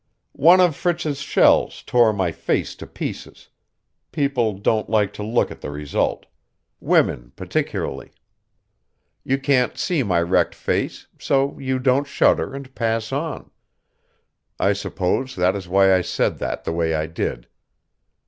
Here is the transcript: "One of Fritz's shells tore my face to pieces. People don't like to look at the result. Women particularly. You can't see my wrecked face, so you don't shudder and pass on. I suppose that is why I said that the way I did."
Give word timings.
"One 0.33 0.59
of 0.59 0.75
Fritz's 0.75 1.19
shells 1.19 1.83
tore 1.83 2.11
my 2.11 2.31
face 2.31 2.73
to 2.77 2.87
pieces. 2.87 3.49
People 4.11 4.53
don't 4.57 4.89
like 4.89 5.13
to 5.13 5.21
look 5.23 5.51
at 5.51 5.61
the 5.61 5.69
result. 5.69 6.25
Women 6.79 7.33
particularly. 7.35 8.09
You 9.23 9.37
can't 9.37 9.77
see 9.77 10.01
my 10.01 10.19
wrecked 10.19 10.55
face, 10.55 11.05
so 11.19 11.59
you 11.59 11.77
don't 11.77 12.07
shudder 12.07 12.51
and 12.55 12.73
pass 12.73 13.11
on. 13.11 13.51
I 14.59 14.73
suppose 14.73 15.35
that 15.35 15.55
is 15.55 15.67
why 15.67 15.95
I 15.95 16.01
said 16.01 16.39
that 16.39 16.63
the 16.63 16.73
way 16.73 16.95
I 16.95 17.05
did." 17.05 17.45